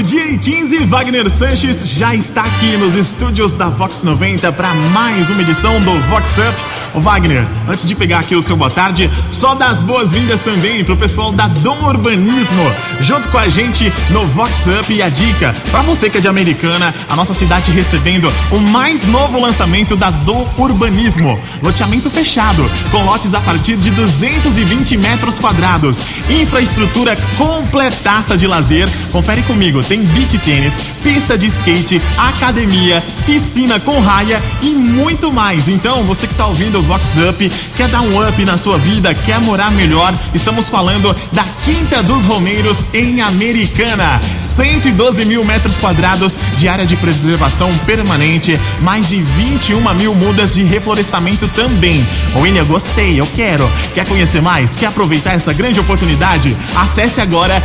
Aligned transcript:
meio-dia 0.00 0.30
e 0.30 0.38
15, 0.38 0.78
Wagner 0.86 1.28
Sanches 1.28 1.86
já 1.86 2.14
está 2.14 2.42
aqui 2.42 2.74
nos 2.78 2.94
estúdios 2.94 3.52
da 3.52 3.68
Vox 3.68 4.02
90 4.02 4.50
para 4.52 4.72
mais 4.72 5.28
uma 5.28 5.42
edição 5.42 5.78
do 5.80 6.00
Vox 6.08 6.38
Up. 6.38 7.00
Wagner, 7.00 7.46
antes 7.68 7.86
de 7.86 7.94
pegar 7.94 8.20
aqui 8.20 8.34
o 8.34 8.40
seu 8.40 8.56
boa 8.56 8.70
tarde, 8.70 9.10
só 9.30 9.54
das 9.54 9.82
boas-vindas 9.82 10.40
também 10.40 10.82
pro 10.82 10.96
pessoal 10.96 11.32
da 11.32 11.48
Dom 11.48 11.76
Urbanismo, 11.84 12.72
junto 13.00 13.28
com 13.28 13.36
a 13.36 13.48
gente 13.48 13.92
no 14.10 14.24
Vox 14.26 14.66
Up 14.80 14.92
e 14.92 15.02
a 15.02 15.08
dica 15.10 15.54
para 15.70 15.82
você 15.82 16.08
que 16.08 16.16
é 16.16 16.20
de 16.20 16.28
Americana, 16.28 16.94
a 17.08 17.14
nossa 17.14 17.34
cidade 17.34 17.70
recebendo 17.70 18.32
o 18.50 18.58
mais 18.58 19.06
novo 19.06 19.38
lançamento 19.38 19.96
da 19.96 20.10
Dom 20.10 20.48
Urbanismo, 20.56 21.38
loteamento 21.62 22.08
fechado, 22.08 22.68
com 22.90 23.04
lotes 23.04 23.34
a 23.34 23.40
partir 23.40 23.76
de 23.76 23.90
220 23.90 24.96
metros 24.96 25.38
quadrados, 25.38 26.02
infraestrutura 26.30 27.16
completaça 27.36 28.36
de 28.36 28.46
lazer. 28.46 28.88
Confere 29.12 29.42
comigo, 29.42 29.82
tem 29.90 30.04
beach 30.04 30.38
tênis, 30.38 30.80
pista 31.02 31.36
de 31.36 31.46
skate, 31.46 32.00
academia, 32.16 33.02
piscina 33.26 33.80
com 33.80 33.98
raia 33.98 34.40
e 34.62 34.70
muito 34.70 35.32
mais. 35.32 35.66
Então, 35.66 36.04
você 36.04 36.28
que 36.28 36.32
está 36.32 36.46
ouvindo 36.46 36.78
o 36.78 36.82
Vox 36.82 37.16
Up, 37.28 37.52
quer 37.76 37.88
dar 37.88 38.00
um 38.02 38.24
up 38.24 38.44
na 38.44 38.56
sua 38.56 38.78
vida, 38.78 39.12
quer 39.12 39.40
morar 39.40 39.72
melhor, 39.72 40.14
estamos 40.32 40.68
falando 40.68 41.12
da 41.32 41.44
Quinta 41.64 42.02
dos 42.04 42.24
Romeiros 42.24 42.86
em 42.94 43.20
Americana. 43.20 44.20
112 44.40 45.24
mil 45.24 45.44
metros 45.44 45.76
quadrados 45.76 46.36
de 46.56 46.68
área 46.68 46.86
de 46.86 46.96
preservação 46.96 47.76
permanente, 47.78 48.58
mais 48.80 49.08
de 49.08 49.20
21 49.20 49.94
mil 49.94 50.14
mudas 50.14 50.54
de 50.54 50.62
reflorestamento 50.62 51.48
também. 51.48 52.06
William, 52.36 52.64
gostei, 52.64 53.20
eu 53.20 53.26
quero. 53.34 53.68
Quer 53.92 54.06
conhecer 54.06 54.40
mais? 54.40 54.76
Quer 54.76 54.86
aproveitar 54.86 55.34
essa 55.34 55.52
grande 55.52 55.80
oportunidade? 55.80 56.56
Acesse 56.76 57.20
agora 57.20 57.60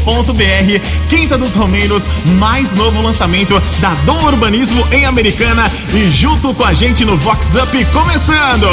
quintadosromeiros.com.br. 0.00 1.08
Quinta 1.08 1.38
dos 1.38 1.54
Romeiros, 1.54 2.06
mais 2.38 2.74
novo 2.74 3.00
lançamento 3.02 3.60
da 3.80 3.94
Dom 4.06 4.22
Urbanismo 4.24 4.86
em 4.92 5.04
Americana 5.04 5.70
e 5.92 6.10
junto 6.10 6.54
com 6.54 6.64
a 6.64 6.74
gente 6.74 7.04
no 7.04 7.16
Vox 7.18 7.54
Up 7.54 7.84
começando. 7.86 8.66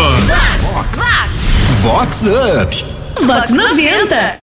Vox. 0.73 1.00
Vox 1.81 2.25
Up. 2.25 2.86
Vox 3.25 3.52
90. 3.52 4.38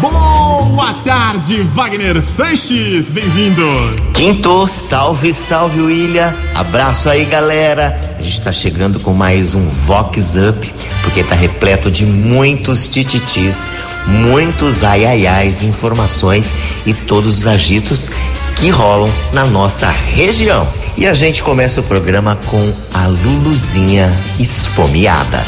Boa 0.00 0.92
tarde, 1.04 1.62
Wagner 1.74 2.20
Sanches, 2.20 3.10
bem-vindo. 3.10 3.64
Quinto, 4.12 4.68
salve, 4.68 5.32
salve 5.32 5.80
William. 5.80 6.34
Abraço 6.54 7.08
aí, 7.08 7.24
galera. 7.24 7.98
A 8.18 8.22
gente 8.22 8.42
tá 8.42 8.52
chegando 8.52 9.00
com 9.00 9.14
mais 9.14 9.54
um 9.54 9.66
Vox 9.68 10.34
Up, 10.34 10.74
porque 11.06 11.22
tá 11.22 11.36
repleto 11.36 11.88
de 11.88 12.04
muitos 12.04 12.88
tititis, 12.88 13.64
muitos 14.08 14.82
ai 14.82 15.06
ai 15.06 15.24
ais, 15.24 15.62
informações 15.62 16.52
e 16.84 16.92
todos 16.92 17.38
os 17.38 17.46
agitos 17.46 18.10
que 18.56 18.70
rolam 18.70 19.08
na 19.32 19.46
nossa 19.46 19.88
região. 19.88 20.66
E 20.96 21.06
a 21.06 21.14
gente 21.14 21.44
começa 21.44 21.80
o 21.80 21.84
programa 21.84 22.36
com 22.46 22.74
a 22.92 23.06
Luluzinha 23.06 24.12
esfomeada. 24.40 25.44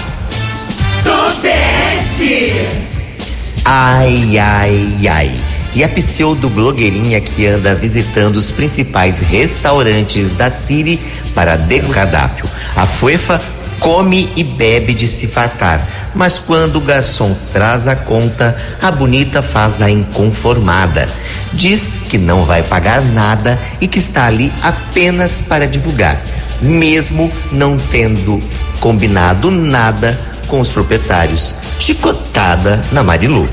Ai, 3.64 4.38
ai, 4.38 4.96
ai. 5.10 5.40
E 5.74 5.82
a 5.82 5.88
pseudo-blogueirinha 5.88 7.20
que 7.20 7.46
anda 7.46 7.74
visitando 7.74 8.36
os 8.36 8.52
principais 8.52 9.18
restaurantes 9.18 10.34
da 10.34 10.52
Siri 10.52 11.00
para 11.34 11.56
degustar 11.56 12.08
cardápio. 12.08 12.48
A 12.76 12.86
Fuefa 12.86 13.42
come 13.78 14.30
e 14.36 14.44
bebe 14.44 14.94
de 14.94 15.06
se 15.06 15.26
fartar, 15.26 15.86
mas 16.14 16.38
quando 16.38 16.76
o 16.76 16.80
garçom 16.80 17.34
traz 17.52 17.86
a 17.86 17.96
conta, 17.96 18.56
a 18.82 18.90
bonita 18.90 19.42
faz 19.42 19.80
a 19.80 19.90
inconformada. 19.90 21.08
Diz 21.52 22.00
que 22.08 22.18
não 22.18 22.44
vai 22.44 22.62
pagar 22.62 23.02
nada 23.02 23.58
e 23.80 23.88
que 23.88 23.98
está 23.98 24.26
ali 24.26 24.52
apenas 24.62 25.42
para 25.42 25.66
divulgar, 25.66 26.20
mesmo 26.60 27.32
não 27.52 27.78
tendo 27.78 28.40
combinado 28.80 29.50
nada 29.50 30.18
com 30.46 30.60
os 30.60 30.70
proprietários. 30.70 31.54
Chicotada 31.78 32.82
na 32.92 33.02
Marilu. 33.02 33.48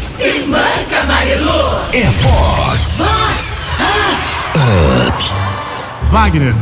É 1.93 2.01
Vox 2.01 2.99
Up. 3.01 3.35
Wagner, 6.11 6.53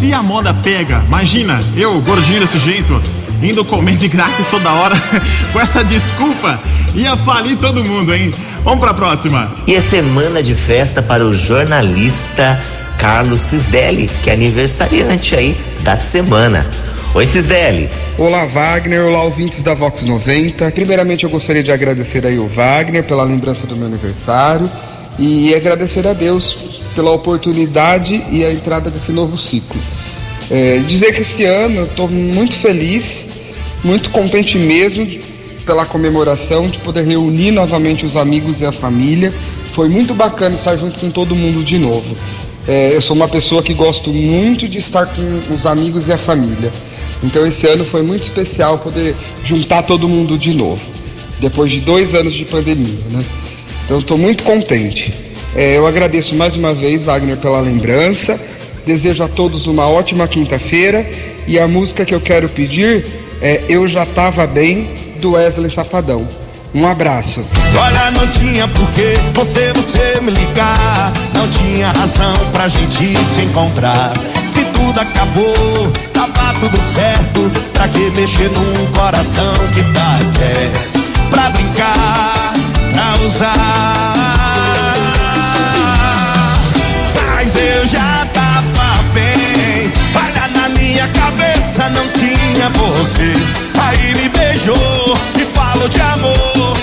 se 0.00 0.14
a 0.14 0.22
moda 0.22 0.54
pega, 0.54 1.02
imagina 1.06 1.60
eu, 1.76 2.00
gordinho 2.00 2.40
desse 2.40 2.58
jeito, 2.58 2.98
indo 3.42 3.62
comer 3.66 3.96
de 3.96 4.08
grátis 4.08 4.46
toda 4.46 4.72
hora, 4.72 4.96
com 5.52 5.60
essa 5.60 5.84
desculpa, 5.84 6.58
ia 6.94 7.18
falir 7.18 7.58
todo 7.58 7.84
mundo, 7.84 8.14
hein? 8.14 8.32
Vamos 8.64 8.80
pra 8.80 8.94
próxima. 8.94 9.52
E 9.66 9.74
é 9.74 9.80
semana 9.80 10.42
de 10.42 10.54
festa 10.54 11.02
para 11.02 11.22
o 11.22 11.34
jornalista 11.34 12.58
Carlos 12.96 13.42
Cisdelli, 13.42 14.08
que 14.22 14.30
é 14.30 14.32
aniversariante 14.32 15.36
aí 15.36 15.54
da 15.82 15.98
semana. 15.98 16.64
Oi, 17.12 17.26
Cisdelli. 17.26 17.90
Olá, 18.16 18.46
Wagner. 18.46 19.04
Olá, 19.04 19.22
ouvintes 19.22 19.62
da 19.62 19.74
Vox 19.74 20.02
90. 20.02 20.70
Primeiramente, 20.70 21.24
eu 21.24 21.30
gostaria 21.30 21.62
de 21.62 21.72
agradecer 21.72 22.24
aí 22.24 22.38
o 22.38 22.48
Wagner 22.48 23.04
pela 23.04 23.22
lembrança 23.22 23.66
do 23.66 23.76
meu 23.76 23.86
aniversário 23.86 24.66
e 25.18 25.54
agradecer 25.54 26.06
a 26.06 26.12
Deus 26.12 26.56
pela 26.94 27.10
oportunidade 27.10 28.22
e 28.30 28.44
a 28.44 28.52
entrada 28.52 28.90
desse 28.90 29.12
novo 29.12 29.36
ciclo. 29.36 29.80
É, 30.50 30.78
dizer 30.78 31.14
que 31.14 31.20
esse 31.22 31.44
ano 31.44 31.76
eu 31.76 31.84
estou 31.84 32.08
muito 32.08 32.54
feliz, 32.54 33.26
muito 33.84 34.10
contente 34.10 34.58
mesmo 34.58 35.06
pela 35.64 35.86
comemoração, 35.86 36.66
de 36.66 36.78
poder 36.78 37.04
reunir 37.04 37.52
novamente 37.52 38.04
os 38.04 38.16
amigos 38.16 38.60
e 38.60 38.66
a 38.66 38.72
família. 38.72 39.32
Foi 39.72 39.88
muito 39.88 40.14
bacana 40.14 40.54
estar 40.54 40.76
junto 40.76 40.98
com 40.98 41.10
todo 41.10 41.36
mundo 41.36 41.62
de 41.62 41.78
novo. 41.78 42.16
É, 42.66 42.94
eu 42.94 43.00
sou 43.00 43.14
uma 43.14 43.28
pessoa 43.28 43.62
que 43.62 43.72
gosto 43.72 44.12
muito 44.12 44.68
de 44.68 44.78
estar 44.78 45.06
com 45.06 45.54
os 45.54 45.66
amigos 45.66 46.08
e 46.08 46.12
a 46.12 46.18
família. 46.18 46.70
Então 47.22 47.46
esse 47.46 47.66
ano 47.66 47.84
foi 47.84 48.02
muito 48.02 48.22
especial 48.22 48.78
poder 48.78 49.14
juntar 49.44 49.82
todo 49.82 50.08
mundo 50.08 50.38
de 50.38 50.54
novo, 50.54 50.82
depois 51.38 51.70
de 51.70 51.80
dois 51.80 52.14
anos 52.14 52.34
de 52.34 52.44
pandemia, 52.44 52.98
né? 53.10 53.24
Então 53.90 53.98
estou 53.98 54.16
muito 54.16 54.44
contente. 54.44 55.12
É, 55.52 55.76
eu 55.76 55.84
agradeço 55.84 56.36
mais 56.36 56.54
uma 56.54 56.72
vez, 56.72 57.04
Wagner, 57.04 57.36
pela 57.36 57.60
lembrança. 57.60 58.38
Desejo 58.86 59.24
a 59.24 59.26
todos 59.26 59.66
uma 59.66 59.88
ótima 59.88 60.28
quinta-feira. 60.28 61.04
E 61.44 61.58
a 61.58 61.66
música 61.66 62.04
que 62.04 62.14
eu 62.14 62.20
quero 62.20 62.48
pedir 62.48 63.04
é 63.42 63.62
Eu 63.68 63.88
Já 63.88 64.06
Tava 64.06 64.46
Bem, 64.46 64.88
do 65.20 65.32
Wesley 65.32 65.68
Safadão. 65.68 66.24
Um 66.72 66.86
abraço. 66.86 67.44
Olha, 67.76 68.12
não 68.12 68.24
tinha 68.28 68.68
porquê 68.68 69.14
você, 69.34 69.72
você 69.72 70.20
me 70.20 70.30
ligar. 70.30 71.12
Não 71.34 71.48
tinha 71.48 71.90
razão 71.90 72.32
pra 72.52 72.68
gente 72.68 73.16
se 73.24 73.40
encontrar. 73.40 74.12
Se 74.46 74.64
tudo 74.66 75.00
acabou, 75.00 75.92
tava 76.12 76.54
tudo 76.60 76.80
certo. 76.80 77.50
Pra 77.72 77.88
que 77.88 78.08
mexer 78.12 78.50
num 78.50 78.86
coração 78.92 79.52
que 79.74 79.82
tá 79.92 80.16
quieto? 80.38 81.00
Pra 81.28 81.50
brincar, 81.50 82.54
usar. 83.24 84.14
Mas 87.26 87.56
eu 87.56 87.86
já 87.86 88.26
tava 88.32 89.02
bem. 89.14 89.92
Olha 90.14 90.48
na 90.54 90.68
minha 90.70 91.08
cabeça, 91.08 91.88
não 91.90 92.06
tinha 92.08 92.68
você. 92.70 93.32
Aí 93.82 94.14
me 94.14 94.28
beijou 94.28 95.16
e 95.40 95.44
falou 95.46 95.88
de 95.88 96.00
amor. 96.00 96.79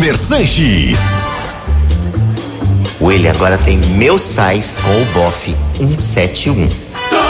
Wagner 0.00 0.16
Sanches. 0.16 1.12
O 2.98 3.06
William 3.06 3.32
agora 3.32 3.58
tem 3.58 3.76
meu 3.96 4.16
sais 4.16 4.78
com 4.78 4.90
o 4.90 5.04
bofe 5.12 5.54
171. 5.74 6.66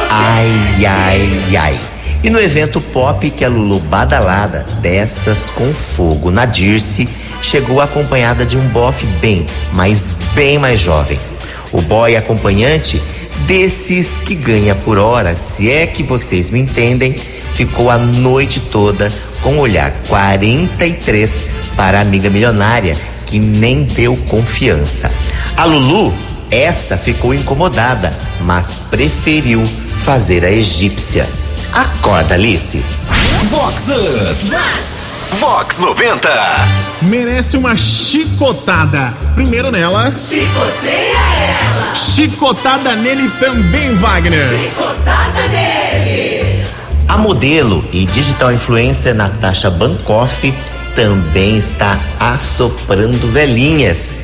Ai, 0.08 0.86
ai, 0.86 1.56
ai. 1.56 1.80
E 2.22 2.30
no 2.30 2.40
evento 2.40 2.80
pop 2.80 3.28
que 3.28 3.44
a 3.44 3.48
Lulu 3.48 3.80
badalada, 3.80 4.64
dessas 4.80 5.50
com 5.50 5.74
fogo 5.74 6.30
na 6.30 6.46
Dirce, 6.46 7.08
chegou 7.42 7.80
acompanhada 7.80 8.46
de 8.46 8.56
um 8.56 8.68
bofe 8.68 9.04
bem, 9.20 9.44
mas 9.72 10.14
bem 10.32 10.56
mais 10.56 10.78
jovem. 10.78 11.18
O 11.72 11.82
boy 11.82 12.14
acompanhante 12.14 13.02
desses 13.48 14.16
que 14.18 14.36
ganha 14.36 14.76
por 14.76 14.96
hora, 14.96 15.34
se 15.34 15.72
é 15.72 15.88
que 15.88 16.04
vocês 16.04 16.50
me 16.50 16.60
entendem, 16.60 17.16
ficou 17.56 17.90
a 17.90 17.98
noite 17.98 18.60
toda 18.60 19.10
com 19.42 19.56
o 19.56 19.60
olhar 19.60 19.92
43 20.08 21.46
para 21.76 21.98
a 21.98 22.02
amiga 22.02 22.28
milionária 22.30 22.96
que 23.26 23.38
nem 23.38 23.84
deu 23.84 24.16
confiança. 24.28 25.10
A 25.56 25.64
Lulu, 25.64 26.12
essa 26.50 26.96
ficou 26.96 27.32
incomodada, 27.32 28.12
mas 28.40 28.82
preferiu 28.90 29.64
fazer 30.04 30.44
a 30.44 30.50
egípcia. 30.50 31.28
Acorda, 31.72 32.34
Alice. 32.34 32.82
Vox 33.44 33.88
Up. 33.88 34.50
Vox 35.38 35.78
90. 35.78 36.28
Merece 37.02 37.56
uma 37.56 37.76
chicotada. 37.76 39.14
Primeiro 39.34 39.70
nela. 39.70 40.12
Chicoteia 40.16 41.16
ela, 41.16 41.94
Chicotada 41.94 42.96
nele 42.96 43.30
também, 43.30 43.94
Wagner. 43.96 44.46
chicotada 44.48 45.48
nele. 45.48 46.39
A 47.10 47.18
modelo 47.18 47.84
e 47.92 48.04
digital 48.04 48.52
influencer 48.52 49.12
Natasha 49.16 49.68
Bancoff 49.68 50.54
também 50.94 51.58
está 51.58 51.98
assoprando 52.20 53.32
velhinhas. 53.32 54.14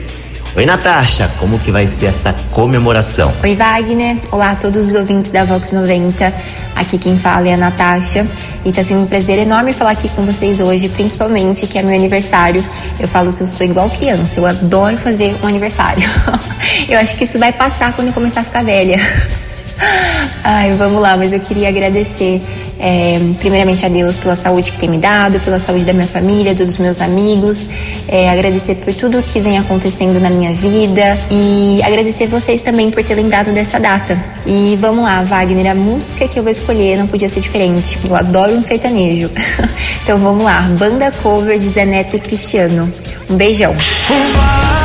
Oi, 0.54 0.64
Natasha, 0.64 1.28
como 1.40 1.58
que 1.58 1.72
vai 1.72 1.84
ser 1.88 2.06
essa 2.06 2.32
comemoração? 2.52 3.34
Oi, 3.42 3.56
Wagner. 3.56 4.18
Olá 4.30 4.52
a 4.52 4.54
todos 4.54 4.90
os 4.90 4.94
ouvintes 4.94 5.32
da 5.32 5.42
Vox 5.42 5.72
90. 5.72 6.32
Aqui 6.76 6.96
quem 6.96 7.18
fala 7.18 7.48
é 7.48 7.54
a 7.54 7.56
Natasha. 7.56 8.24
E 8.64 8.70
tá 8.70 8.84
sendo 8.84 9.02
um 9.02 9.06
prazer 9.06 9.40
enorme 9.40 9.72
falar 9.72 9.90
aqui 9.90 10.08
com 10.10 10.24
vocês 10.24 10.60
hoje, 10.60 10.88
principalmente 10.88 11.66
que 11.66 11.78
é 11.78 11.82
meu 11.82 11.94
aniversário. 11.94 12.64
Eu 13.00 13.08
falo 13.08 13.32
que 13.32 13.40
eu 13.40 13.48
sou 13.48 13.66
igual 13.66 13.90
criança, 13.90 14.38
eu 14.38 14.46
adoro 14.46 14.96
fazer 14.96 15.36
um 15.42 15.48
aniversário. 15.48 16.08
eu 16.88 17.00
acho 17.00 17.16
que 17.16 17.24
isso 17.24 17.36
vai 17.36 17.52
passar 17.52 17.92
quando 17.94 18.08
eu 18.08 18.14
começar 18.14 18.42
a 18.42 18.44
ficar 18.44 18.62
velha. 18.62 18.96
Ai, 20.42 20.72
vamos 20.74 21.00
lá, 21.02 21.16
mas 21.16 21.32
eu 21.32 21.40
queria 21.40 21.68
agradecer 21.68 22.40
é, 22.78 23.18
primeiramente 23.38 23.84
a 23.84 23.88
Deus 23.88 24.18
pela 24.18 24.36
saúde 24.36 24.72
que 24.72 24.78
tem 24.78 24.88
me 24.88 24.98
dado, 24.98 25.40
pela 25.40 25.58
saúde 25.58 25.84
da 25.84 25.92
minha 25.92 26.06
família, 26.06 26.54
dos 26.54 26.78
meus 26.78 27.00
amigos, 27.00 27.66
é, 28.08 28.28
agradecer 28.30 28.76
por 28.76 28.92
tudo 28.94 29.22
que 29.22 29.40
vem 29.40 29.58
acontecendo 29.58 30.20
na 30.20 30.30
minha 30.30 30.52
vida 30.52 31.18
e 31.30 31.80
agradecer 31.82 32.26
vocês 32.26 32.62
também 32.62 32.90
por 32.90 33.02
ter 33.02 33.14
lembrado 33.14 33.52
dessa 33.52 33.80
data. 33.80 34.16
E 34.44 34.76
vamos 34.80 35.04
lá, 35.04 35.22
Wagner, 35.22 35.70
a 35.70 35.74
música 35.74 36.28
que 36.28 36.38
eu 36.38 36.42
vou 36.42 36.52
escolher 36.52 36.96
não 36.98 37.06
podia 37.06 37.28
ser 37.28 37.40
diferente. 37.40 37.98
Eu 38.04 38.14
adoro 38.14 38.52
um 38.52 38.62
sertanejo. 38.62 39.30
então 40.02 40.18
vamos 40.18 40.44
lá, 40.44 40.62
banda 40.78 41.10
cover 41.22 41.58
de 41.58 41.68
Zé 41.68 41.84
Neto 41.84 42.16
e 42.16 42.20
Cristiano. 42.20 42.92
Um 43.28 43.36
beijão. 43.36 43.74
Vai, 43.74 44.84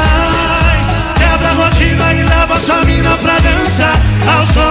quebra 1.17 1.49
a 1.49 1.53
rotina 1.53 2.13
e 2.13 2.23
leva 2.23 2.59
sua 2.59 2.83
mina 2.85 3.11
pra 3.17 3.33
dançar 3.33 3.95
Ao 4.27 4.45
som 4.47 4.70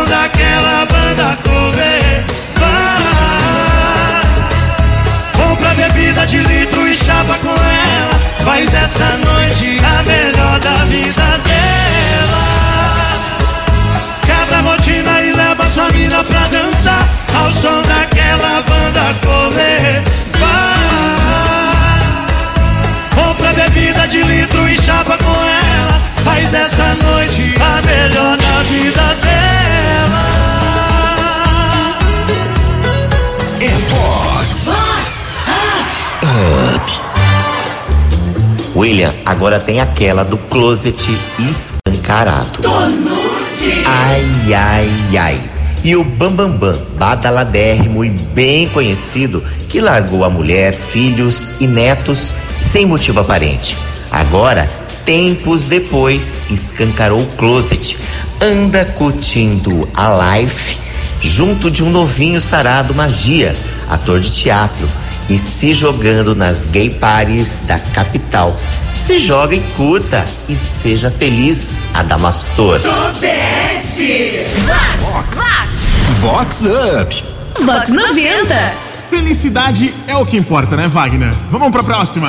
chapa 7.20 7.38
com 7.38 7.48
ela 7.48 8.20
Faz 8.44 8.70
dessa 8.70 9.18
noite 9.24 9.78
a 9.84 10.02
melhor 10.04 10.58
da 10.60 10.84
vida 10.86 11.38
dela 11.44 12.40
Quebra 14.22 14.58
a 14.58 14.60
rotina 14.62 15.20
e 15.22 15.32
leva 15.32 15.66
sua 15.66 15.88
mina 15.90 16.24
pra 16.24 16.40
dançar 16.40 17.06
Ao 17.38 17.50
som 17.50 17.82
daquela 17.82 18.62
banda 18.62 19.00
Vai 20.38 20.70
Compra 23.14 23.52
bebida 23.52 24.08
de 24.08 24.22
litro 24.22 24.68
e 24.68 24.76
chapa 24.76 25.18
com 25.18 25.30
ela. 25.30 26.00
Faz 26.24 26.48
dessa 26.50 26.96
noite 27.04 27.54
a 27.60 27.82
melhor 27.86 28.36
da 28.36 28.62
vida 28.62 29.02
dela. 29.02 29.19
Agora 39.24 39.58
tem 39.58 39.80
aquela 39.80 40.24
do 40.24 40.36
closet 40.36 41.10
escancarado. 41.38 42.60
Ai, 43.86 44.54
ai, 44.54 45.18
ai. 45.18 45.40
E 45.82 45.96
o 45.96 46.04
Bambambam, 46.04 46.72
Bam 46.72 46.72
Bam, 46.72 46.86
badaladérrimo 46.98 48.04
e 48.04 48.10
bem 48.10 48.68
conhecido, 48.68 49.42
que 49.68 49.80
largou 49.80 50.24
a 50.24 50.30
mulher, 50.30 50.74
filhos 50.74 51.54
e 51.60 51.66
netos 51.66 52.34
sem 52.58 52.84
motivo 52.84 53.20
aparente. 53.20 53.76
Agora, 54.10 54.68
tempos 55.06 55.64
depois, 55.64 56.42
escancarou 56.50 57.20
o 57.20 57.26
closet. 57.36 57.96
Anda 58.42 58.84
curtindo 58.84 59.88
a 59.94 60.36
life 60.38 60.76
junto 61.20 61.70
de 61.70 61.82
um 61.82 61.90
novinho 61.90 62.40
sarado 62.40 62.94
magia, 62.94 63.54
ator 63.88 64.20
de 64.20 64.30
teatro, 64.32 64.88
e 65.28 65.38
se 65.38 65.72
jogando 65.72 66.34
nas 66.34 66.66
gay 66.66 66.90
parties 66.90 67.62
da 67.66 67.78
capital. 67.78 68.56
Se 69.04 69.18
joga 69.18 69.54
e 69.54 69.60
curta 69.76 70.24
e 70.48 70.54
seja 70.54 71.10
feliz, 71.10 71.70
Adamastor. 71.94 72.80
Tobeste. 72.80 74.44
Vox 76.20 76.64
Up. 76.64 77.24
Vox 77.64 77.90
90. 77.90 78.74
Felicidade 79.08 79.92
é 80.06 80.16
o 80.16 80.24
que 80.24 80.36
importa, 80.36 80.76
né, 80.76 80.86
Wagner? 80.86 81.34
Vamos 81.50 81.70
pra 81.72 81.82
próxima. 81.82 82.28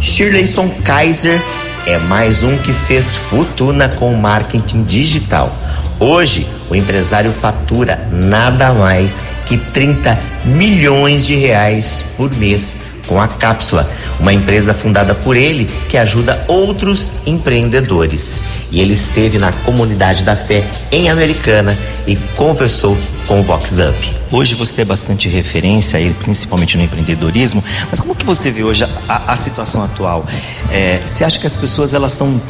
Shirleyson 0.00 0.68
Kaiser 0.84 1.40
é 1.86 1.98
mais 1.98 2.42
um 2.42 2.56
que 2.58 2.72
fez 2.72 3.14
fortuna 3.14 3.88
com 3.88 4.12
marketing 4.14 4.84
digital. 4.84 5.54
Hoje, 6.00 6.46
o 6.68 6.74
empresário 6.74 7.30
fatura 7.30 8.00
nada 8.10 8.72
mais 8.72 9.20
que 9.46 9.56
30 9.56 10.18
milhões 10.44 11.24
de 11.26 11.36
reais 11.36 12.04
por 12.16 12.30
mês 12.36 12.76
com 13.06 13.20
a 13.20 13.28
Cápsula, 13.28 13.88
uma 14.18 14.32
empresa 14.32 14.72
fundada 14.74 15.14
por 15.14 15.36
ele 15.36 15.64
que 15.88 15.96
ajuda 15.96 16.44
outros 16.48 17.18
empreendedores. 17.26 18.40
E 18.70 18.80
ele 18.80 18.94
esteve 18.94 19.38
na 19.38 19.52
comunidade 19.52 20.22
da 20.24 20.34
fé 20.36 20.68
em 20.90 21.08
Americana 21.08 21.76
e 22.06 22.16
conversou 22.36 22.96
com 23.26 23.40
o 23.40 23.42
Vox 23.42 23.78
Up. 23.78 24.16
Hoje 24.32 24.54
você 24.54 24.82
é 24.82 24.84
bastante 24.84 25.28
referência, 25.28 25.98
principalmente 26.22 26.76
no 26.76 26.82
empreendedorismo, 26.82 27.62
mas 27.90 28.00
como 28.00 28.14
que 28.14 28.24
você 28.24 28.50
vê 28.50 28.64
hoje 28.64 28.84
a, 28.84 28.88
a- 29.08 29.32
a 29.32 29.36
situação 29.36 29.82
atual? 29.82 30.26
É, 30.70 31.00
você 31.06 31.24
acha 31.24 31.38
que 31.38 31.46
as 31.46 31.56
pessoas 31.56 31.94
elas 31.94 32.12
são 32.12 32.40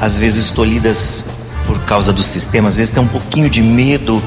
às 0.00 0.16
vezes 0.16 0.50
tolhidas 0.50 1.24
por 1.66 1.78
causa 1.84 2.12
do 2.12 2.22
sistema, 2.22 2.68
às 2.68 2.76
vezes 2.76 2.92
tem 2.92 3.02
um 3.02 3.06
pouquinho 3.08 3.48
de 3.48 3.62
medo, 3.62 4.22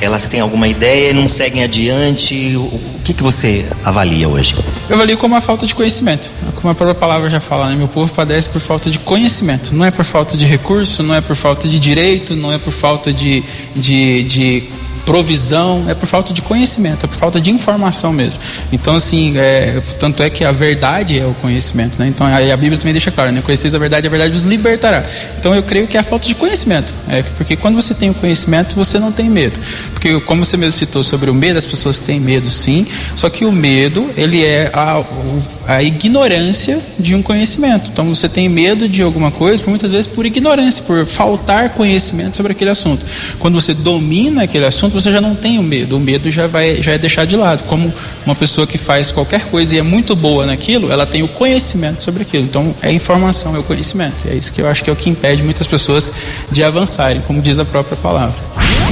elas 0.00 0.28
têm 0.28 0.40
alguma 0.40 0.68
ideia 0.68 1.10
e 1.10 1.12
não 1.12 1.26
seguem 1.26 1.62
adiante? 1.62 2.56
O, 2.56 2.96
que, 3.06 3.14
que 3.14 3.22
você 3.22 3.64
avalia 3.84 4.28
hoje? 4.28 4.56
Eu 4.88 4.96
avalio 4.96 5.16
como 5.16 5.36
a 5.36 5.40
falta 5.40 5.66
de 5.66 5.74
conhecimento. 5.74 6.28
Como 6.56 6.70
a 6.70 6.74
própria 6.74 6.94
palavra 6.94 7.30
já 7.30 7.38
fala, 7.38 7.68
né? 7.70 7.76
Meu 7.76 7.86
povo 7.86 8.12
padece 8.12 8.48
por 8.48 8.60
falta 8.60 8.90
de 8.90 8.98
conhecimento. 8.98 9.74
Não 9.74 9.84
é 9.84 9.90
por 9.90 10.04
falta 10.04 10.36
de 10.36 10.44
recurso, 10.44 11.02
não 11.02 11.14
é 11.14 11.20
por 11.20 11.36
falta 11.36 11.68
de 11.68 11.78
direito, 11.78 12.34
não 12.34 12.52
é 12.52 12.58
por 12.58 12.72
falta 12.72 13.12
de, 13.12 13.44
de, 13.76 14.24
de 14.24 14.64
provisão, 15.06 15.86
é 15.88 15.94
por 15.94 16.06
falta 16.06 16.34
de 16.34 16.42
conhecimento, 16.42 17.04
é 17.04 17.08
por 17.08 17.16
falta 17.16 17.40
de 17.40 17.48
informação 17.48 18.12
mesmo. 18.12 18.42
Então, 18.72 18.96
assim, 18.96 19.38
é, 19.38 19.80
tanto 20.00 20.20
é 20.20 20.28
que 20.28 20.44
a 20.44 20.50
verdade 20.50 21.16
é 21.16 21.24
o 21.24 21.32
conhecimento, 21.34 21.96
né? 21.96 22.08
Então, 22.08 22.26
aí 22.26 22.50
a 22.50 22.56
Bíblia 22.56 22.76
também 22.76 22.92
deixa 22.92 23.12
claro, 23.12 23.30
né? 23.30 23.40
Conheceis 23.40 23.72
a 23.74 23.78
verdade, 23.78 24.08
a 24.08 24.10
verdade 24.10 24.36
os 24.36 24.42
libertará. 24.42 25.04
Então, 25.38 25.54
eu 25.54 25.62
creio 25.62 25.86
que 25.86 25.96
é 25.96 26.00
a 26.00 26.02
falta 26.02 26.26
de 26.26 26.34
conhecimento. 26.34 26.92
É, 27.08 27.22
porque 27.36 27.54
quando 27.54 27.76
você 27.76 27.94
tem 27.94 28.10
o 28.10 28.14
conhecimento, 28.14 28.74
você 28.74 28.98
não 28.98 29.12
tem 29.12 29.30
medo. 29.30 29.58
Porque, 29.92 30.18
como 30.20 30.44
você 30.44 30.56
mesmo 30.56 30.72
citou 30.72 31.04
sobre 31.04 31.30
o 31.30 31.34
medo, 31.34 31.56
as 31.56 31.66
pessoas 31.66 32.00
têm 32.00 32.18
medo 32.18 32.50
sim, 32.50 32.84
só 33.14 33.30
que 33.30 33.44
o 33.44 33.52
medo, 33.52 34.10
ele 34.16 34.44
é 34.44 34.72
a, 34.74 35.04
a 35.68 35.82
ignorância 35.84 36.80
de 36.98 37.14
um 37.14 37.22
conhecimento. 37.22 37.90
Então, 37.92 38.12
você 38.12 38.28
tem 38.28 38.48
medo 38.48 38.88
de 38.88 39.02
alguma 39.02 39.30
coisa, 39.30 39.62
muitas 39.68 39.92
vezes 39.92 40.08
por 40.08 40.26
ignorância, 40.26 40.82
por 40.82 41.06
faltar 41.06 41.70
conhecimento 41.70 42.36
sobre 42.36 42.50
aquele 42.50 42.70
assunto. 42.70 43.06
Quando 43.38 43.54
você 43.54 43.72
domina 43.72 44.42
aquele 44.42 44.66
assunto, 44.66 44.95
você 45.00 45.12
já 45.12 45.20
não 45.20 45.34
tem 45.34 45.58
o 45.58 45.62
medo. 45.62 45.96
O 45.96 46.00
medo 46.00 46.30
já 46.30 46.46
vai 46.46 46.82
já 46.82 46.92
é 46.92 46.98
deixar 46.98 47.26
de 47.26 47.36
lado. 47.36 47.64
Como 47.64 47.92
uma 48.24 48.34
pessoa 48.34 48.66
que 48.66 48.78
faz 48.78 49.12
qualquer 49.12 49.46
coisa 49.46 49.74
e 49.74 49.78
é 49.78 49.82
muito 49.82 50.16
boa 50.16 50.46
naquilo, 50.46 50.90
ela 50.90 51.06
tem 51.06 51.22
o 51.22 51.28
conhecimento 51.28 52.02
sobre 52.02 52.22
aquilo. 52.22 52.44
Então, 52.44 52.74
é 52.82 52.90
informação, 52.90 53.54
é 53.54 53.58
o 53.58 53.62
conhecimento. 53.62 54.28
É 54.28 54.34
isso 54.34 54.52
que 54.52 54.60
eu 54.60 54.68
acho 54.68 54.82
que 54.82 54.90
é 54.90 54.92
o 54.92 54.96
que 54.96 55.10
impede 55.10 55.42
muitas 55.42 55.66
pessoas 55.66 56.12
de 56.50 56.64
avançarem, 56.64 57.20
como 57.22 57.42
diz 57.42 57.58
a 57.58 57.64
própria 57.64 57.96
palavra. 57.96 58.34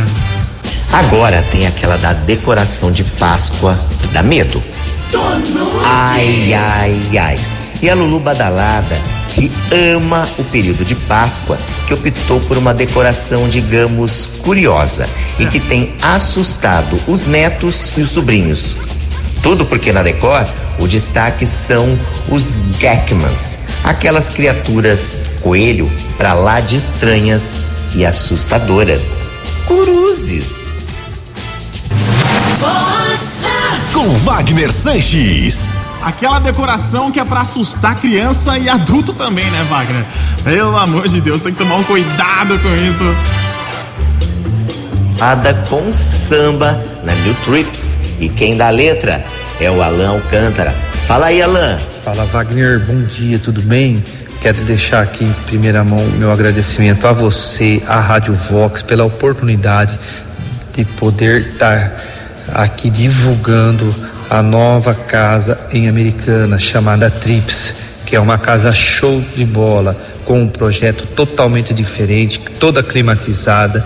Agora 0.92 1.44
tem 1.50 1.66
aquela 1.66 1.98
da 1.98 2.12
decoração 2.12 2.90
de 2.90 3.04
Páscoa, 3.04 3.78
dá 4.12 4.22
medo. 4.22 4.62
Ai, 5.84 6.54
ai, 6.54 7.00
ai. 7.18 7.38
E 7.82 7.90
a 7.90 7.94
Lulu 7.94 8.20
Badalada, 8.20 8.96
que 9.34 9.50
ama 9.96 10.28
o 10.38 10.44
período 10.44 10.84
de 10.84 10.94
Páscoa, 10.94 11.58
que 11.86 11.94
optou 11.94 12.40
por 12.40 12.58
uma 12.58 12.74
decoração, 12.74 13.48
digamos, 13.48 14.28
curiosa 14.42 15.08
e 15.38 15.46
que 15.46 15.58
tem 15.58 15.94
assustado 16.02 17.00
os 17.08 17.24
netos 17.26 17.92
e 17.96 18.02
os 18.02 18.10
sobrinhos. 18.10 18.76
Tudo 19.42 19.64
porque 19.64 19.92
na 19.92 20.02
Decor 20.02 20.46
o 20.78 20.86
destaque 20.86 21.46
são 21.46 21.98
os 22.30 22.60
Gekmans, 22.78 23.58
aquelas 23.84 24.28
criaturas 24.28 25.16
coelho 25.40 25.90
pra 26.16 26.34
lá 26.34 26.60
de 26.60 26.76
estranhas 26.76 27.62
e 27.94 28.04
assustadoras. 28.04 29.16
Cruzes. 29.66 30.60
Com 33.92 34.10
Wagner 34.10 34.72
Sanches. 34.72 35.68
Aquela 36.02 36.38
decoração 36.38 37.10
que 37.10 37.20
é 37.20 37.24
pra 37.24 37.40
assustar 37.40 37.94
criança 37.96 38.56
e 38.58 38.68
adulto 38.68 39.12
também, 39.12 39.44
né, 39.50 39.66
Wagner? 39.68 40.04
Pelo 40.42 40.76
amor 40.76 41.06
de 41.06 41.20
Deus, 41.20 41.42
tem 41.42 41.52
que 41.52 41.58
tomar 41.58 41.76
um 41.76 41.84
cuidado 41.84 42.58
com 42.58 42.74
isso. 42.76 43.04
Ada 45.20 45.52
com 45.68 45.92
samba 45.92 46.82
na 47.04 47.12
New 47.16 47.34
Trips. 47.44 48.09
E 48.20 48.28
quem 48.28 48.54
dá 48.54 48.68
letra 48.68 49.24
é 49.58 49.70
o 49.70 49.82
Alan 49.82 50.10
Alcântara. 50.10 50.72
Fala 51.06 51.26
aí, 51.26 51.40
Alan. 51.40 51.78
Fala 52.04 52.26
Wagner, 52.26 52.78
bom 52.80 53.02
dia, 53.02 53.38
tudo 53.38 53.62
bem? 53.62 54.04
Quero 54.42 54.58
deixar 54.64 55.02
aqui 55.02 55.24
em 55.24 55.32
primeira 55.46 55.82
mão 55.82 56.00
meu 56.18 56.30
agradecimento 56.30 57.06
a 57.06 57.12
você, 57.12 57.82
à 57.86 57.98
Rádio 57.98 58.34
Vox, 58.34 58.82
pela 58.82 59.04
oportunidade 59.04 59.98
de 60.74 60.84
poder 60.84 61.48
estar 61.48 61.96
aqui 62.52 62.90
divulgando 62.90 63.94
a 64.28 64.42
nova 64.42 64.94
casa 64.94 65.58
em 65.72 65.88
Americana 65.88 66.58
chamada 66.58 67.10
Trips, 67.10 67.74
que 68.04 68.14
é 68.14 68.20
uma 68.20 68.36
casa 68.36 68.72
show 68.72 69.20
de 69.34 69.44
bola, 69.46 69.96
com 70.26 70.42
um 70.42 70.48
projeto 70.48 71.06
totalmente 71.06 71.72
diferente, 71.72 72.38
toda 72.58 72.82
climatizada, 72.82 73.84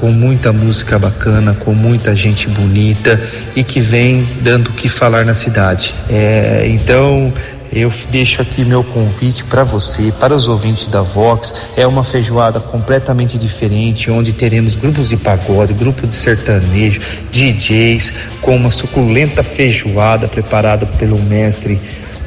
com 0.00 0.10
muita 0.10 0.52
música 0.52 0.98
bacana, 0.98 1.54
com 1.54 1.74
muita 1.74 2.16
gente 2.16 2.48
bonita 2.48 3.20
e 3.54 3.62
que 3.62 3.80
vem 3.80 4.26
dando 4.40 4.68
o 4.68 4.72
que 4.72 4.88
falar 4.88 5.24
na 5.26 5.34
cidade. 5.34 5.94
É, 6.08 6.66
então 6.66 7.32
eu 7.72 7.92
deixo 8.10 8.42
aqui 8.42 8.64
meu 8.64 8.82
convite 8.82 9.44
para 9.44 9.62
você, 9.62 10.12
para 10.18 10.34
os 10.34 10.48
ouvintes 10.48 10.88
da 10.88 11.02
Vox. 11.02 11.52
É 11.76 11.86
uma 11.86 12.02
feijoada 12.02 12.58
completamente 12.58 13.38
diferente, 13.38 14.10
onde 14.10 14.32
teremos 14.32 14.74
grupos 14.74 15.10
de 15.10 15.16
pagode, 15.16 15.74
grupo 15.74 16.06
de 16.06 16.12
sertanejo, 16.12 17.00
DJs, 17.30 18.12
com 18.40 18.56
uma 18.56 18.70
suculenta 18.70 19.44
feijoada 19.44 20.26
preparada 20.26 20.86
pelo 20.86 21.20
mestre 21.20 21.78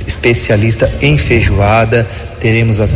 especialista 0.08 0.90
em 1.02 1.18
feijoada. 1.18 2.08
Teremos 2.44 2.82
a 2.82 2.88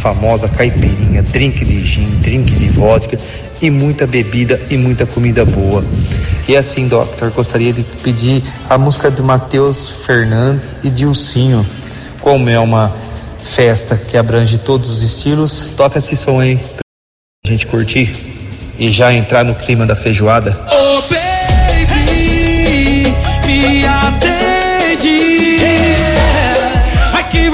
famosa 0.00 0.48
caipirinha, 0.48 1.24
drink 1.24 1.64
de 1.64 1.84
gin, 1.84 2.08
drink 2.20 2.54
de 2.54 2.68
vodka 2.68 3.18
e 3.60 3.68
muita 3.68 4.06
bebida 4.06 4.60
e 4.70 4.76
muita 4.76 5.04
comida 5.04 5.44
boa. 5.44 5.84
E 6.46 6.56
assim, 6.56 6.86
Doctor, 6.86 7.32
gostaria 7.32 7.72
de 7.72 7.82
pedir 7.82 8.44
a 8.70 8.78
música 8.78 9.10
do 9.10 9.24
Matheus 9.24 9.88
Fernandes 10.06 10.76
e 10.84 10.88
Dilcinho. 10.88 11.66
Como 12.20 12.48
é 12.48 12.60
uma 12.60 12.94
festa 13.42 13.96
que 13.96 14.16
abrange 14.16 14.56
todos 14.58 14.88
os 14.92 15.02
estilos, 15.02 15.72
toca 15.76 15.98
esse 15.98 16.14
som 16.14 16.38
aí 16.38 16.60
pra 17.42 17.50
gente 17.50 17.66
curtir 17.66 18.14
e 18.78 18.92
já 18.92 19.12
entrar 19.12 19.44
no 19.44 19.56
clima 19.56 19.84
da 19.84 19.96
feijoada. 19.96 20.56
Oh 20.70 21.21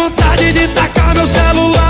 vontade 0.08 0.52
de 0.52 0.68
tacar 0.68 1.14
meu 1.14 1.26
celular 1.26 1.87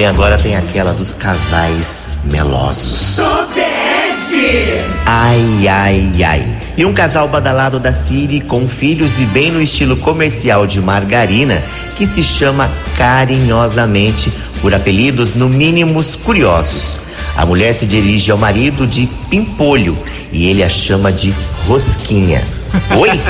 William 0.00 0.14
agora 0.14 0.38
tem 0.38 0.56
aquela 0.56 0.94
dos 0.94 1.12
casais 1.12 2.16
melosos. 2.24 3.20
Sudeste. 3.20 4.80
Ai, 5.04 5.68
ai, 5.68 6.10
ai. 6.24 6.58
E 6.74 6.86
um 6.86 6.94
casal 6.94 7.28
badalado 7.28 7.78
da 7.78 7.92
Siri 7.92 8.40
com 8.40 8.66
filhos 8.66 9.18
e 9.18 9.26
bem 9.26 9.50
no 9.50 9.60
estilo 9.60 9.98
comercial 9.98 10.66
de 10.66 10.80
margarina, 10.80 11.62
que 11.98 12.06
se 12.06 12.22
chama 12.22 12.70
carinhosamente 12.96 14.32
por 14.62 14.72
apelidos 14.72 15.34
no 15.34 15.50
mínimos 15.50 16.16
curiosos. 16.16 17.00
A 17.36 17.44
mulher 17.44 17.74
se 17.74 17.84
dirige 17.84 18.30
ao 18.30 18.38
marido 18.38 18.86
de 18.86 19.06
Pimpolho 19.28 19.98
e 20.32 20.48
ele 20.48 20.62
a 20.62 20.68
chama 20.70 21.12
de 21.12 21.34
Rosquinha. 21.66 22.42
Oi? 22.98 23.20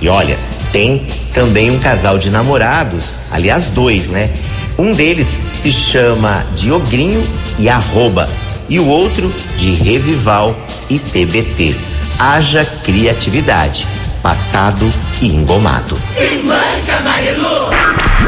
E 0.00 0.08
olha, 0.08 0.38
tem 0.70 1.04
também 1.34 1.72
um 1.72 1.80
casal 1.80 2.16
de 2.16 2.30
namorados, 2.30 3.16
aliás, 3.32 3.70
dois, 3.70 4.06
né? 4.06 4.30
Um 4.78 4.92
deles 4.92 5.36
se 5.52 5.70
chama 5.70 6.44
de 6.54 6.72
Ogrinho 6.72 7.22
e 7.58 7.68
Arroba, 7.68 8.28
e 8.68 8.78
o 8.78 8.86
outro 8.86 9.32
de 9.56 9.72
Revival 9.72 10.56
e 10.88 10.98
TBT. 10.98 11.74
Haja 12.18 12.64
criatividade, 12.84 13.86
passado 14.22 14.90
e 15.20 15.28
engomado. 15.28 15.96
Se 15.96 16.36
manca, 16.44 17.00
Marilu. 17.04 17.70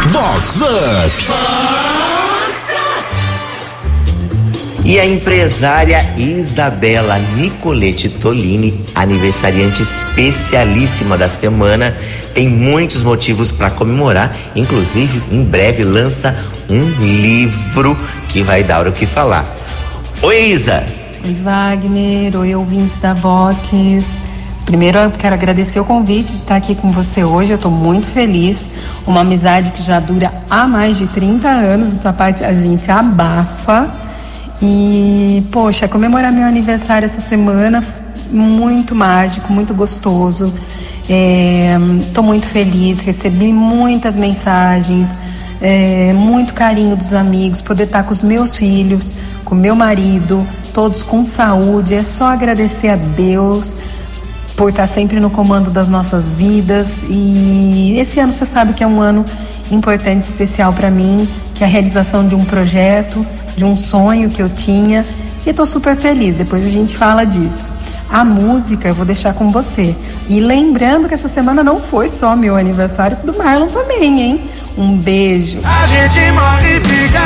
Vox 0.09 0.61
Up. 0.61 2.24
E 4.85 5.01
a 5.01 5.07
empresária 5.07 5.99
Isabela 6.19 7.19
Nicolete 7.19 8.11
Tolini, 8.11 8.85
aniversariante 8.95 9.81
especialíssima 9.81 11.17
da 11.17 11.27
semana, 11.27 11.97
tem 12.35 12.51
muitos 12.51 13.03
motivos 13.03 13.51
para 13.51 13.71
comemorar. 13.71 14.37
Inclusive, 14.55 15.23
em 15.33 15.43
breve 15.43 15.83
lança 15.85 16.37
um 16.69 16.85
livro 17.01 17.97
que 18.29 18.43
vai 18.43 18.63
dar 18.63 18.87
o 18.87 18.93
que 18.93 19.07
falar. 19.07 19.47
Oi, 20.21 20.51
Isa! 20.51 20.85
Oi, 21.25 21.33
Wagner. 21.33 22.37
Oi, 22.37 22.55
ouvintes 22.55 22.99
da 22.99 23.15
Vox. 23.15 23.71
Primeiro, 24.67 24.99
eu 24.99 25.11
quero 25.13 25.35
agradecer 25.35 25.81
o 25.81 25.85
convite 25.87 26.29
de 26.29 26.37
estar 26.37 26.57
aqui 26.57 26.75
com 26.75 26.93
você 26.93 27.25
hoje. 27.25 27.53
Eu 27.53 27.57
estou 27.57 27.71
muito 27.71 28.07
feliz. 28.07 28.69
Uma 29.07 29.23
amizade 29.23 29.73
que 29.73 29.83
já 29.83 29.99
dura 29.99 30.31
há 30.51 30.69
mais 30.69 30.99
de 30.99 31.07
30 31.07 31.49
anos. 31.49 31.97
Essa 31.97 32.13
parte 32.13 32.45
a 32.45 32.53
gente 32.53 32.91
abafa. 32.91 34.04
E, 34.67 35.45
poxa, 35.53 35.87
comemorar 35.87 36.33
meu 36.33 36.45
aniversário 36.45 37.05
essa 37.05 37.21
semana, 37.21 37.85
muito 38.31 38.95
mágico, 38.95 39.53
muito 39.53 39.75
gostoso. 39.75 40.51
Estou 42.01 42.25
muito 42.25 42.49
feliz. 42.49 43.01
Recebi 43.01 43.53
muitas 43.53 44.17
mensagens, 44.17 45.19
é, 45.61 46.15
muito 46.15 46.55
carinho 46.55 46.97
dos 46.97 47.13
amigos, 47.13 47.61
poder 47.61 47.85
estar 47.85 48.05
com 48.05 48.13
os 48.13 48.23
meus 48.23 48.57
filhos, 48.57 49.15
com 49.45 49.55
meu 49.55 49.77
marido, 49.77 50.47
todos 50.73 51.03
com 51.03 51.23
saúde. 51.27 51.95
É 51.95 52.03
só 52.03 52.29
agradecer 52.29 52.89
a 52.89 52.97
Deus 52.97 53.77
por 54.57 54.71
estar 54.71 54.87
sempre 54.87 55.21
no 55.21 55.29
comando 55.29 55.71
das 55.71 55.91
nossas 55.91 56.33
vidas. 56.33 57.05
E 57.07 57.99
esse 57.99 58.19
ano 58.19 58.33
você 58.33 58.47
sabe 58.47 58.73
que 58.73 58.83
é 58.83 58.87
um 58.87 59.03
ano 59.03 59.27
importante, 59.71 60.23
especial 60.23 60.73
para 60.73 60.91
mim, 60.91 61.29
que 61.55 61.63
é 61.63 61.67
a 61.67 61.71
realização 61.71 62.27
de 62.27 62.35
um 62.35 62.47
projeto, 62.47 63.27
de 63.57 63.65
um 63.65 63.77
sonho 63.77 64.31
que 64.31 64.43
eu 64.43 64.49
tinha. 64.49 65.05
E 65.47 65.51
estou 65.51 65.67
super 65.67 65.95
feliz. 65.97 66.37
Depois 66.37 66.65
a 66.65 66.71
gente 66.71 66.97
fala 66.97 67.25
disso. 67.25 67.69
a 68.11 68.25
música 68.25 68.89
eu 68.89 68.95
vou 68.95 69.05
deixar 69.05 69.35
com 69.35 69.51
você. 69.51 69.95
E 70.29 70.41
lembrando 70.41 71.09
que 71.09 71.15
essa 71.15 71.29
semana 71.29 71.63
não 71.63 71.79
foi 71.79 72.09
só 72.09 72.37
meu 72.37 72.57
aniversário, 72.57 73.17
do 73.25 73.37
Marlon 73.37 73.69
também, 73.69 74.21
hein? 74.23 74.51
Um 74.77 74.97
beijo. 74.97 75.59
A 75.65 75.87
gente 75.87 76.33
morre 76.33 76.77
e 76.77 76.81
fica 76.81 77.21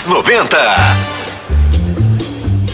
Vox 0.00 0.06
90. 0.06 0.56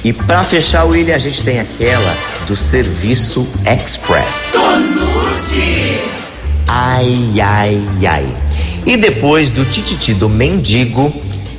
E 0.05 0.13
pra 0.13 0.45
fechar, 0.45 0.85
William, 0.85 1.15
a 1.15 1.19
gente 1.19 1.43
tem 1.43 1.59
aquela 1.59 2.15
do 2.47 2.57
Serviço 2.57 3.47
Express. 3.65 4.53
Tonute. 4.53 6.01
Ai, 6.69 7.17
ai, 7.43 7.83
ai. 8.07 8.27
E 8.85 8.97
depois 8.97 9.51
do 9.51 9.65
Tititi 9.65 10.15
do 10.15 10.29
Mendigo, 10.29 11.13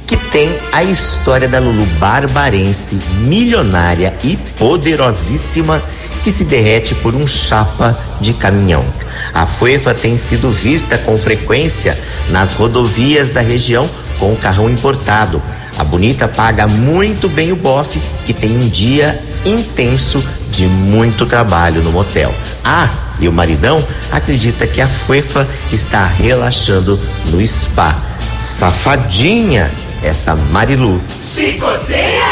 que 0.06 0.16
tem 0.16 0.58
a 0.72 0.84
história 0.84 1.50
da 1.50 1.60
Lulu 1.60 1.86
Barbarense, 2.00 2.96
milionária 3.22 4.14
e 4.24 4.38
poderosíssima, 4.58 5.82
que 6.24 6.32
se 6.32 6.46
derrete 6.46 6.96
por 6.96 7.14
um 7.14 7.28
chapa 7.28 7.98
de 8.22 8.34
caminhão. 8.34 8.86
A 9.34 9.46
Fuefa 9.46 9.94
tem 9.94 10.16
sido 10.16 10.50
vista 10.50 10.98
com 10.98 11.18
frequência 11.18 11.98
nas 12.30 12.54
rodovias 12.54 13.32
da 13.32 13.42
região 13.42 13.90
com 14.20 14.32
o 14.32 14.38
carrão 14.38 14.70
importado. 14.70 15.42
A 15.78 15.84
bonita 15.84 16.28
paga 16.28 16.68
muito 16.68 17.30
bem 17.30 17.52
o 17.52 17.56
bofe, 17.56 18.00
que 18.26 18.34
tem 18.34 18.58
um 18.58 18.68
dia 18.68 19.20
intenso 19.46 20.24
de 20.52 20.66
muito 20.66 21.26
trabalho 21.26 21.84
no 21.84 21.92
motel. 21.92 22.34
Ah, 22.64 22.90
e 23.20 23.28
o 23.28 23.32
maridão 23.32 23.86
acredita 24.12 24.66
que 24.66 24.82
a 24.82 24.88
Fuefa 24.88 25.48
está 25.72 26.06
relaxando 26.06 27.00
no 27.28 27.46
spa. 27.46 27.96
Safadinha, 28.42 29.72
essa 30.04 30.36
Marilu. 30.36 31.02
Chicoteia 31.22 32.24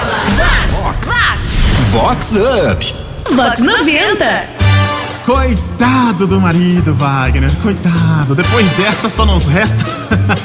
ela. 0.00 0.22
Vox 1.90 2.36
Up. 2.36 2.94
Vox 3.34 3.60
90. 3.60 4.46
Coitado 5.26 6.26
do 6.26 6.40
marido, 6.40 6.94
Wagner. 6.94 7.50
Coitado. 7.62 8.34
Depois 8.34 8.72
dessa 8.72 9.08
só 9.08 9.24
nos 9.24 9.46
resta. 9.46 9.84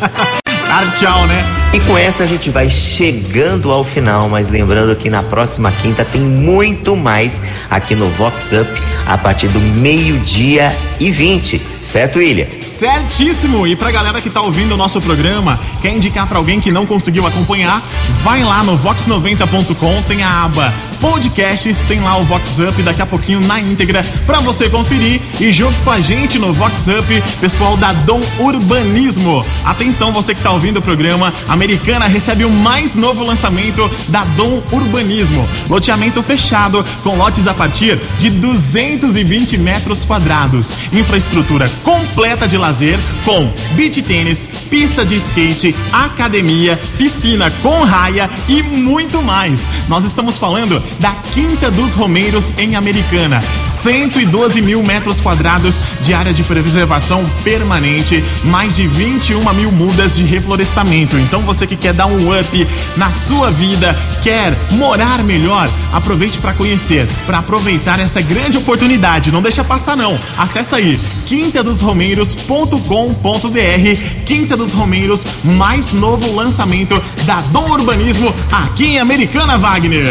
Dar 0.67 0.95
tchau, 0.95 1.25
né? 1.25 1.66
E 1.73 1.79
com 1.81 1.97
essa 1.97 2.23
a 2.23 2.27
gente 2.27 2.49
vai 2.49 2.69
chegando 2.69 3.71
ao 3.71 3.83
final, 3.83 4.29
mas 4.29 4.49
lembrando 4.49 4.95
que 4.95 5.09
na 5.09 5.21
próxima 5.21 5.71
quinta 5.71 6.03
tem 6.05 6.21
muito 6.21 6.95
mais 6.95 7.41
aqui 7.69 7.93
no 7.93 8.07
Vox 8.07 8.51
Up 8.53 8.81
a 9.05 9.17
partir 9.17 9.47
do 9.49 9.59
meio-dia 9.59 10.75
e 10.99 11.11
20, 11.11 11.61
certo, 11.81 12.19
William? 12.19 12.47
Certíssimo! 12.61 13.67
E 13.67 13.75
pra 13.75 13.91
galera 13.91 14.19
que 14.21 14.29
tá 14.29 14.41
ouvindo 14.41 14.73
o 14.73 14.77
nosso 14.77 14.99
programa, 15.01 15.59
quer 15.81 15.93
indicar 15.93 16.25
pra 16.27 16.37
alguém 16.37 16.59
que 16.59 16.71
não 16.71 16.85
conseguiu 16.85 17.27
acompanhar, 17.27 17.81
vai 18.23 18.43
lá 18.43 18.63
no 18.63 18.77
vox90.com, 18.77 20.01
tem 20.03 20.23
a 20.23 20.45
aba 20.45 20.73
podcasts, 20.99 21.81
tem 21.81 21.99
lá 21.99 22.17
o 22.17 22.23
Vox 22.23 22.57
Up 22.59 22.81
daqui 22.81 23.01
a 23.01 23.05
pouquinho 23.05 23.39
na 23.41 23.59
íntegra 23.59 24.03
pra 24.25 24.39
você 24.39 24.69
conferir 24.69 25.21
e 25.39 25.51
junto 25.51 25.79
com 25.81 25.91
a 25.91 25.99
gente 25.99 26.39
no 26.39 26.53
Vox 26.53 26.87
Up, 26.87 27.23
pessoal 27.39 27.77
da 27.77 27.93
Dom 27.93 28.21
Urbanismo. 28.39 29.45
Atenção, 29.63 30.11
você 30.11 30.33
que 30.33 30.41
tá 30.41 30.51
ouvindo 30.51 30.77
o 30.77 30.81
programa, 30.81 31.33
a 31.47 31.55
Americana 31.57 32.05
recebe 32.05 32.45
o 32.45 32.51
mais 32.51 32.93
novo 32.93 33.23
lançamento 33.23 33.89
da 34.09 34.23
Dom 34.35 34.61
Urbanismo. 34.71 35.43
Loteamento 35.67 36.21
fechado 36.21 36.85
com 37.01 37.17
lotes 37.17 37.47
a 37.47 37.53
partir 37.53 37.99
de 38.19 38.29
220 38.29 39.57
metros 39.57 40.03
quadrados. 40.03 40.75
Infraestrutura 40.93 41.67
completa 41.83 42.47
de 42.47 42.59
lazer 42.59 42.99
com 43.25 43.51
beach 43.71 44.03
tênis, 44.03 44.47
pista 44.69 45.03
de 45.03 45.15
skate, 45.15 45.75
academia, 45.91 46.79
piscina 46.95 47.49
com 47.63 47.81
raia 47.81 48.29
e 48.47 48.61
muito 48.61 49.23
mais. 49.23 49.63
Nós 49.87 50.05
estamos 50.05 50.37
falando 50.37 50.79
da 50.99 51.11
Quinta 51.33 51.71
dos 51.71 51.93
Romeiros 51.93 52.53
em 52.59 52.75
Americana. 52.75 53.41
112 53.65 54.61
mil 54.61 54.83
metros 54.83 55.19
quadrados 55.19 55.79
de 56.01 56.13
área 56.13 56.31
de 56.31 56.43
preservação 56.43 57.25
permanente, 57.43 58.23
mais 58.43 58.75
de 58.75 58.85
21 58.85 59.41
mil 59.55 59.71
mudas 59.71 60.15
de 60.15 60.23
reflorestamento. 60.23 61.17
Então 61.17 61.46
você 61.47 61.65
que 61.65 61.77
quer 61.77 61.93
dar 61.93 62.07
um 62.07 62.37
up 62.37 62.67
na 62.97 63.13
sua 63.13 63.49
vida, 63.49 63.95
quer 64.21 64.53
morar 64.71 65.23
melhor, 65.23 65.69
aproveite 65.93 66.39
para 66.39 66.51
conhecer, 66.53 67.07
para 67.25 67.37
aproveitar 67.39 68.01
essa 68.01 68.21
grande 68.21 68.57
oportunidade. 68.57 69.31
Não 69.31 69.41
deixa 69.41 69.63
passar 69.63 69.95
não. 69.95 70.19
Acesse 70.37 70.75
aí 70.75 70.99
quintadosromeiros.com.br. 71.25 74.25
Quinta 74.25 74.57
dos 74.57 74.73
Romeiros, 74.73 75.25
mais 75.43 75.93
novo 75.93 76.35
lançamento 76.35 77.01
da 77.23 77.39
Dom 77.41 77.71
Urbanismo 77.71 78.33
aqui 78.51 78.95
em 78.95 78.99
Americana 78.99 79.57
Wagner. 79.57 80.05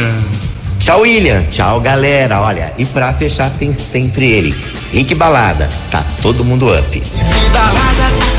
Tchau, 0.79 1.03
William. 1.03 1.43
Tchau, 1.51 1.81
galera. 1.81 2.41
Olha, 2.41 2.73
e 2.79 2.87
pra 2.87 3.13
fechar 3.13 3.51
tem 3.51 3.73
sempre 3.73 4.27
ele. 4.27 4.55
Rick 4.93 5.15
Balada. 5.15 5.69
Tá 5.91 6.05
todo 6.23 6.45
mundo 6.45 6.67
up 6.67 7.03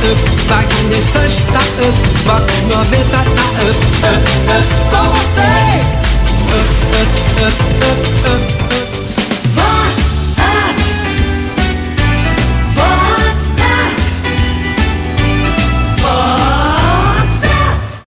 up, 0.04 0.18
Wagner 0.50 1.02
Sanches 1.02 1.40
está 1.40 1.60
up, 1.60 1.96
Vox 2.26 2.54
90 2.64 3.18
up, 3.18 3.28
up, 3.28 4.24
up, 4.54 4.68
com 4.92 5.10
vocês. 5.14 6.04
Up, 6.50 6.70
up, 6.94 7.12
up, 7.44 7.58
up, 7.84 8.42
up. 8.42 8.47